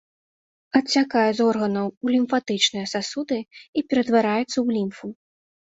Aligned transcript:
Адцякае 0.79 1.25
з 1.39 1.43
органаў 1.51 1.87
у 2.07 2.15
лімфатычныя 2.15 2.85
сасуды 2.95 3.39
і 3.45 3.79
ператвараецца 3.93 4.55
ў 4.65 4.81
лімфу. 4.81 5.07